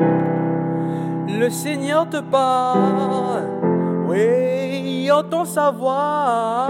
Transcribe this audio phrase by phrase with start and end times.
[0.00, 3.44] Le Seigneur te parle,
[4.08, 6.68] oui, entend sa voix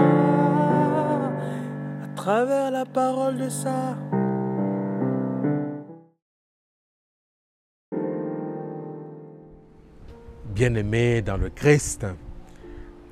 [2.03, 3.97] à travers la parole de ça.
[10.45, 12.05] Bien-aimés dans le Christ,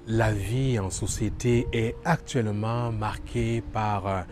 [0.08, 4.26] la vie en société est actuellement marquée par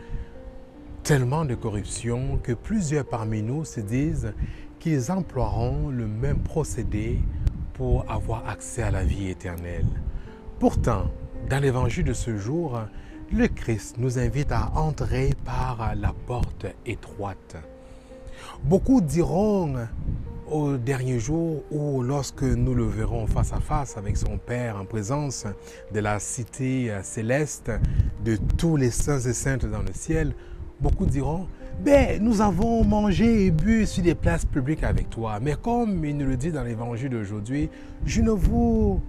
[1.03, 4.33] tellement de corruption que plusieurs parmi nous se disent
[4.79, 7.19] qu'ils emploieront le même procédé
[7.73, 9.85] pour avoir accès à la vie éternelle.
[10.59, 11.11] Pourtant,
[11.49, 12.79] dans l'évangile de ce jour,
[13.31, 17.57] le Christ nous invite à entrer par la porte étroite.
[18.63, 19.75] Beaucoup diront
[20.49, 24.85] au dernier jour ou lorsque nous le verrons face à face avec son Père en
[24.85, 25.45] présence
[25.93, 27.71] de la cité céleste,
[28.23, 30.33] de tous les saints et saintes dans le ciel,
[30.79, 31.47] beaucoup diront,
[31.79, 35.39] ben, nous avons mangé et bu sur des places publiques avec toi.
[35.41, 37.69] Mais comme il nous le dit dans l'évangile d'aujourd'hui,
[38.05, 38.99] je ne vous,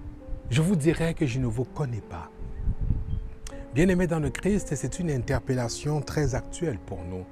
[0.50, 2.30] je vous dirais que je ne vous connais pas.
[3.74, 7.24] Bien-aimés dans le Christ, c'est une interpellation très actuelle pour nous,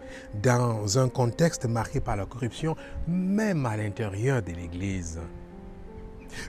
[0.43, 2.77] dans un contexte marqué par la corruption,
[3.09, 5.19] même à l'intérieur de l'Église.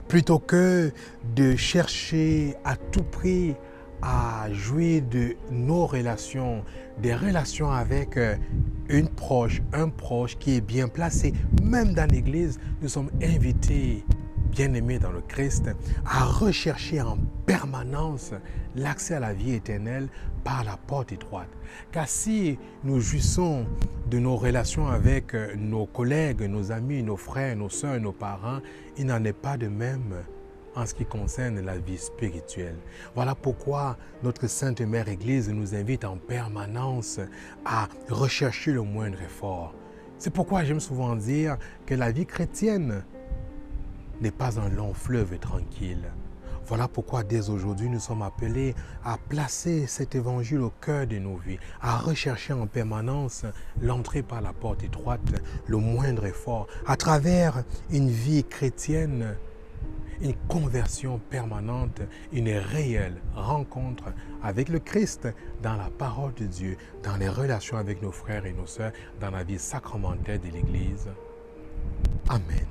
[0.06, 0.92] Plutôt que
[1.34, 3.54] de chercher à tout prix
[4.02, 6.64] à jouir de nos relations,
[7.00, 8.36] des relations avec euh,
[8.88, 11.32] une proche, un proche qui est bien placé,
[11.62, 14.04] même dans l'Église, nous sommes invités
[14.50, 15.70] bien-aimés dans le Christ,
[16.04, 18.32] à rechercher en permanence
[18.74, 20.08] l'accès à la vie éternelle
[20.44, 21.50] par la porte étroite.
[21.92, 23.66] Car si nous jouissons
[24.10, 28.60] de nos relations avec euh, nos collègues, nos amis, nos frères, nos soeurs, nos parents,
[28.96, 30.14] il n'en est pas de même
[30.78, 32.76] en ce qui concerne la vie spirituelle.
[33.14, 37.18] Voilà pourquoi notre Sainte Mère Église nous invite en permanence
[37.64, 39.74] à rechercher le moindre effort.
[40.18, 43.02] C'est pourquoi j'aime souvent dire que la vie chrétienne
[44.20, 46.10] n'est pas un long fleuve tranquille.
[46.66, 51.36] Voilà pourquoi dès aujourd'hui nous sommes appelés à placer cet évangile au cœur de nos
[51.36, 53.46] vies, à rechercher en permanence
[53.80, 55.20] l'entrée par la porte étroite,
[55.66, 59.34] le moindre effort, à travers une vie chrétienne,
[60.20, 62.02] une conversion permanente,
[62.32, 64.04] une réelle rencontre
[64.42, 65.28] avec le Christ
[65.62, 69.30] dans la parole de Dieu, dans les relations avec nos frères et nos sœurs, dans
[69.30, 71.08] la vie sacramentelle de l'Église.
[72.28, 72.66] Amen.